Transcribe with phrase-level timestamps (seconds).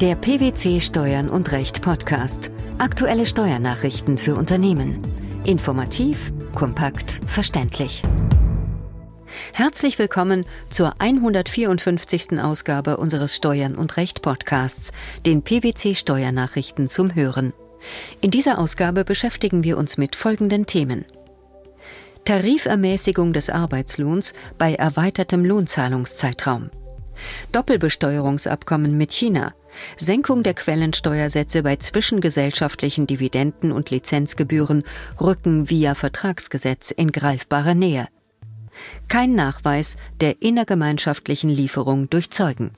[0.00, 2.50] Der PwC Steuern und Recht Podcast.
[2.78, 4.98] Aktuelle Steuernachrichten für Unternehmen.
[5.44, 8.02] Informativ, kompakt, verständlich.
[9.52, 12.40] Herzlich willkommen zur 154.
[12.40, 14.92] Ausgabe unseres Steuern und Recht Podcasts,
[15.26, 17.52] den PwC Steuernachrichten zum Hören.
[18.22, 21.04] In dieser Ausgabe beschäftigen wir uns mit folgenden Themen.
[22.24, 26.70] Tarifermäßigung des Arbeitslohns bei erweitertem Lohnzahlungszeitraum.
[27.52, 29.52] Doppelbesteuerungsabkommen mit China,
[29.96, 34.84] Senkung der Quellensteuersätze bei zwischengesellschaftlichen Dividenden und Lizenzgebühren
[35.20, 38.08] rücken via Vertragsgesetz in greifbare Nähe.
[39.08, 42.72] Kein Nachweis der innergemeinschaftlichen Lieferung durch Zeugen.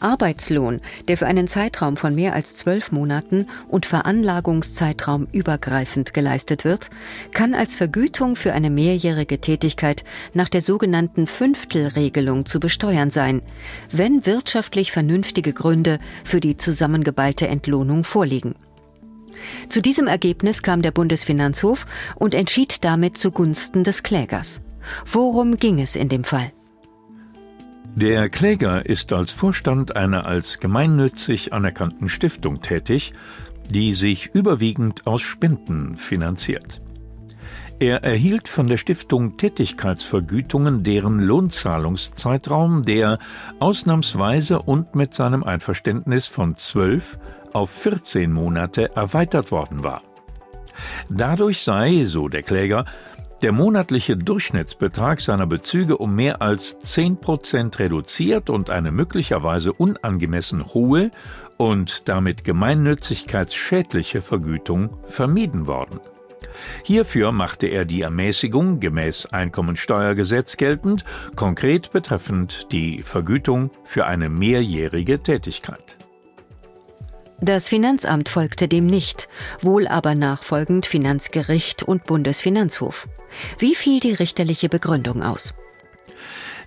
[0.00, 6.90] Arbeitslohn, der für einen Zeitraum von mehr als zwölf Monaten und Veranlagungszeitraum übergreifend geleistet wird,
[7.32, 13.42] kann als Vergütung für eine mehrjährige Tätigkeit nach der sogenannten Fünftelregelung zu besteuern sein,
[13.90, 18.54] wenn wirtschaftlich vernünftige Gründe für die zusammengeballte Entlohnung vorliegen.
[19.68, 21.86] Zu diesem Ergebnis kam der Bundesfinanzhof
[22.16, 24.60] und entschied damit zugunsten des Klägers.
[25.04, 26.52] Worum ging es in dem Fall?
[28.00, 33.12] Der Kläger ist als Vorstand einer als gemeinnützig anerkannten Stiftung tätig,
[33.72, 36.80] die sich überwiegend aus Spenden finanziert.
[37.80, 43.18] Er erhielt von der Stiftung Tätigkeitsvergütungen, deren Lohnzahlungszeitraum der
[43.58, 47.18] ausnahmsweise und mit seinem Einverständnis von zwölf
[47.52, 50.02] auf 14 Monate erweitert worden war.
[51.08, 52.84] Dadurch sei, so der Kläger,
[53.42, 60.66] der monatliche Durchschnittsbetrag seiner Bezüge um mehr als 10 Prozent reduziert und eine möglicherweise unangemessen
[60.66, 61.10] hohe
[61.56, 66.00] und damit gemeinnützigkeitsschädliche Vergütung vermieden worden.
[66.82, 71.04] Hierfür machte er die Ermäßigung gemäß Einkommensteuergesetz geltend,
[71.36, 75.96] konkret betreffend die Vergütung für eine mehrjährige Tätigkeit.
[77.40, 79.28] Das Finanzamt folgte dem nicht,
[79.60, 83.08] wohl aber nachfolgend Finanzgericht und Bundesfinanzhof.
[83.58, 85.54] Wie fiel die richterliche Begründung aus?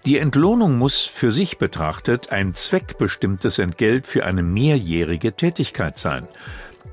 [0.05, 6.25] Die Entlohnung muss für sich betrachtet ein zweckbestimmtes Entgelt für eine mehrjährige Tätigkeit sein.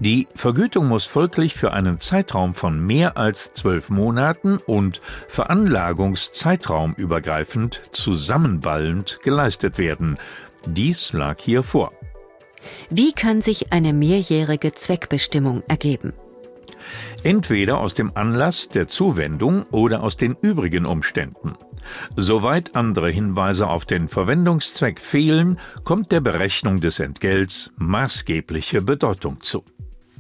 [0.01, 9.21] Die Vergütung muss folglich für einen Zeitraum von mehr als zwölf Monaten und veranlagungszeitraumübergreifend zusammenballend
[9.23, 10.19] geleistet werden.
[10.67, 11.93] Dies lag hier vor.
[12.91, 16.13] Wie kann sich eine mehrjährige Zweckbestimmung ergeben?
[17.23, 21.55] Entweder aus dem Anlass der Zuwendung oder aus den übrigen Umständen.
[22.17, 29.65] Soweit andere Hinweise auf den Verwendungszweck fehlen, kommt der Berechnung des Entgelts maßgebliche Bedeutung zu.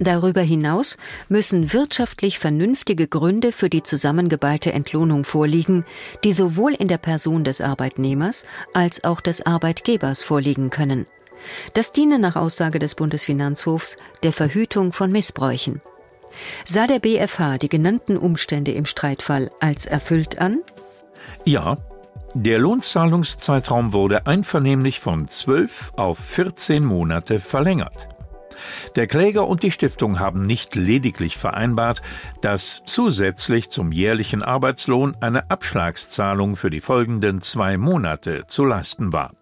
[0.00, 0.96] Darüber hinaus
[1.28, 5.84] müssen wirtschaftlich vernünftige Gründe für die zusammengeballte Entlohnung vorliegen,
[6.22, 8.44] die sowohl in der Person des Arbeitnehmers
[8.74, 11.06] als auch des Arbeitgebers vorliegen können.
[11.74, 15.80] Das diene nach Aussage des Bundesfinanzhofs der Verhütung von Missbräuchen.
[16.64, 20.60] Sah der BfH die genannten Umstände im Streitfall als erfüllt an?
[21.44, 21.76] Ja,
[22.34, 28.08] der Lohnzahlungszeitraum wurde einvernehmlich von zwölf auf 14 Monate verlängert.
[28.96, 32.02] Der Kläger und die Stiftung haben nicht lediglich vereinbart,
[32.40, 39.32] dass zusätzlich zum jährlichen Arbeitslohn eine Abschlagszahlung für die folgenden zwei Monate zu leisten war.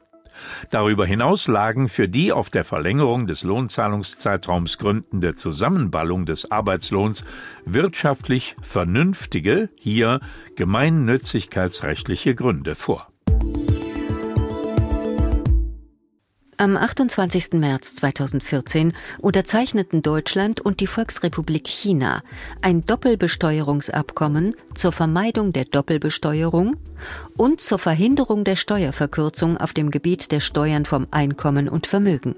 [0.70, 7.24] Darüber hinaus lagen für die auf der Verlängerung des Lohnzahlungszeitraums gründende Zusammenballung des Arbeitslohns
[7.64, 10.20] wirtschaftlich vernünftige, hier
[10.56, 13.08] gemeinnützigkeitsrechtliche Gründe vor.
[16.58, 17.52] Am 28.
[17.52, 22.22] März 2014 unterzeichneten Deutschland und die Volksrepublik China
[22.62, 26.76] ein Doppelbesteuerungsabkommen zur Vermeidung der Doppelbesteuerung
[27.36, 32.36] und zur Verhinderung der Steuerverkürzung auf dem Gebiet der Steuern vom Einkommen und Vermögen.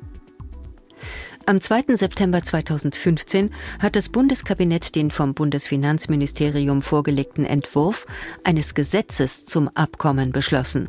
[1.47, 1.95] Am 2.
[1.95, 8.05] September 2015 hat das Bundeskabinett den vom Bundesfinanzministerium vorgelegten Entwurf
[8.43, 10.89] eines Gesetzes zum Abkommen beschlossen.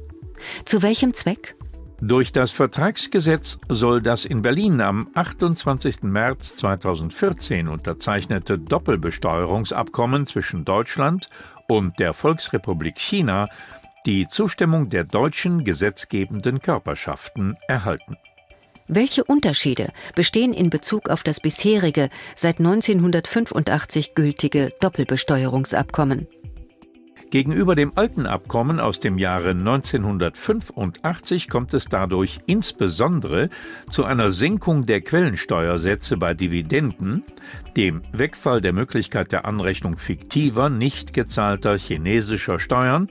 [0.65, 1.55] Zu welchem Zweck?
[2.01, 6.03] Durch das Vertragsgesetz soll das in Berlin am 28.
[6.03, 11.29] März 2014 unterzeichnete Doppelbesteuerungsabkommen zwischen Deutschland
[11.67, 13.49] und der Volksrepublik China
[14.05, 18.15] die Zustimmung der deutschen gesetzgebenden Körperschaften erhalten.
[18.87, 26.27] Welche Unterschiede bestehen in Bezug auf das bisherige, seit 1985 gültige Doppelbesteuerungsabkommen?
[27.31, 33.51] Gegenüber dem alten Abkommen aus dem Jahre 1985 kommt es dadurch insbesondere
[33.91, 37.23] zu einer Senkung der Quellensteuersätze bei Dividenden,
[37.77, 43.09] dem Wegfall der Möglichkeit der Anrechnung fiktiver, nicht gezahlter chinesischer Steuern,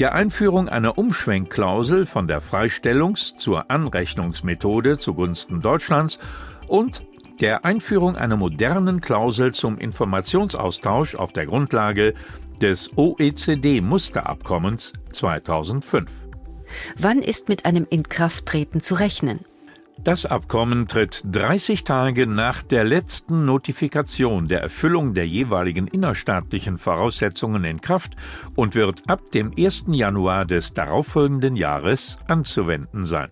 [0.00, 6.18] der Einführung einer Umschwenkklausel von der Freistellungs- zur Anrechnungsmethode zugunsten Deutschlands
[6.68, 7.02] und
[7.42, 12.14] der Einführung einer modernen Klausel zum Informationsaustausch auf der Grundlage
[12.62, 16.28] des OECD-Musterabkommens 2005.
[16.96, 19.40] Wann ist mit einem Inkrafttreten zu rechnen?
[20.04, 27.64] Das Abkommen tritt 30 Tage nach der letzten Notifikation der Erfüllung der jeweiligen innerstaatlichen Voraussetzungen
[27.64, 28.16] in Kraft
[28.56, 29.84] und wird ab dem 1.
[29.88, 33.30] Januar des darauffolgenden Jahres anzuwenden sein.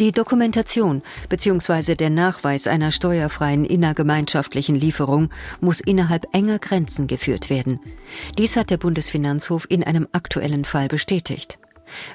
[0.00, 1.96] Die Dokumentation bzw.
[1.96, 5.28] der Nachweis einer steuerfreien innergemeinschaftlichen Lieferung
[5.60, 7.80] muss innerhalb enger Grenzen geführt werden.
[8.38, 11.58] Dies hat der Bundesfinanzhof in einem aktuellen Fall bestätigt.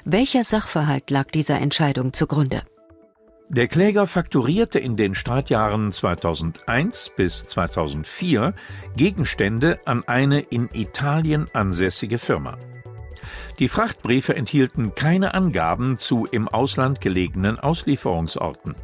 [0.06, 2.62] Welcher Sachverhalt lag dieser Entscheidung zugrunde?
[3.50, 8.54] Der Kläger fakturierte in den Streitjahren 2001 bis 2004
[8.96, 12.56] Gegenstände an eine in Italien ansässige Firma.
[13.58, 18.74] Die Frachtbriefe enthielten keine Angaben zu im Ausland gelegenen Auslieferungsorten.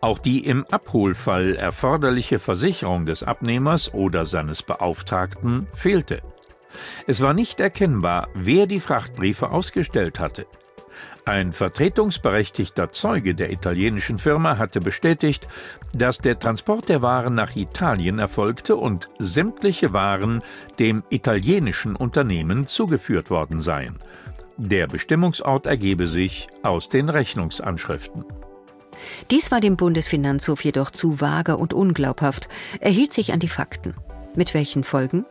[0.00, 6.20] Auch die im Abholfall erforderliche Versicherung des Abnehmers oder seines Beauftragten fehlte.
[7.06, 10.46] Es war nicht erkennbar, wer die Frachtbriefe ausgestellt hatte.
[11.26, 15.46] Ein vertretungsberechtigter Zeuge der italienischen Firma hatte bestätigt,
[15.94, 20.42] dass der Transport der Waren nach Italien erfolgte und sämtliche Waren
[20.78, 24.00] dem italienischen Unternehmen zugeführt worden seien.
[24.58, 28.26] Der Bestimmungsort ergebe sich aus den Rechnungsanschriften.
[29.30, 32.48] Dies war dem Bundesfinanzhof jedoch zu vage und unglaubhaft.
[32.80, 33.94] Er hielt sich an die Fakten.
[34.36, 35.24] Mit welchen Folgen?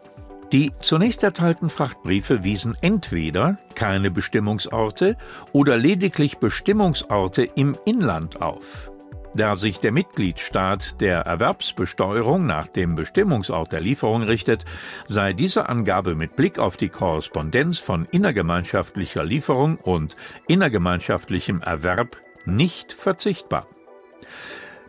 [0.54, 5.18] Die zunächst erteilten Frachtbriefe wiesen entweder keine Bestimmungsorte
[5.52, 8.92] oder lediglich Bestimmungsorte im Inland auf.
[9.34, 14.64] Da sich der Mitgliedstaat der Erwerbsbesteuerung nach dem Bestimmungsort der Lieferung richtet,
[15.08, 20.16] sei diese Angabe mit Blick auf die Korrespondenz von innergemeinschaftlicher Lieferung und
[20.48, 23.66] innergemeinschaftlichem Erwerb nicht verzichtbar.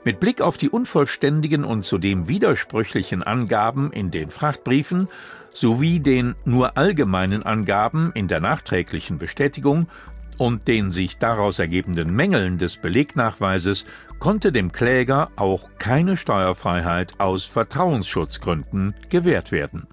[0.04, 5.08] Mit Blick auf die unvollständigen und zudem widersprüchlichen Angaben in den Frachtbriefen
[5.54, 9.88] sowie den nur allgemeinen Angaben in der nachträglichen Bestätigung
[10.36, 13.86] und den sich daraus ergebenden Mängeln des Belegnachweises
[14.18, 19.86] konnte dem Kläger auch keine Steuerfreiheit aus Vertrauensschutzgründen gewährt werden.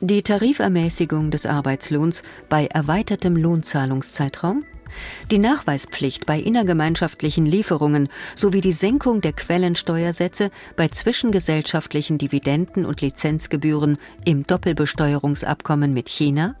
[0.00, 4.64] Die Tarifermäßigung des Arbeitslohns bei erweitertem Lohnzahlungszeitraum
[5.30, 13.98] die Nachweispflicht bei innergemeinschaftlichen Lieferungen sowie die Senkung der Quellensteuersätze bei zwischengesellschaftlichen Dividenden und Lizenzgebühren
[14.24, 16.54] im Doppelbesteuerungsabkommen mit China?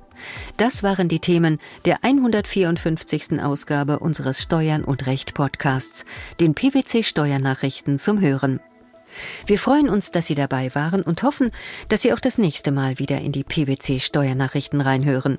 [0.56, 3.40] Das waren die Themen der 154.
[3.42, 6.04] Ausgabe unseres Steuern und Recht Podcasts,
[6.40, 8.60] den PwC Steuernachrichten zum Hören.
[9.46, 11.50] Wir freuen uns, dass Sie dabei waren und hoffen,
[11.88, 15.38] dass Sie auch das nächste Mal wieder in die PwC Steuernachrichten reinhören.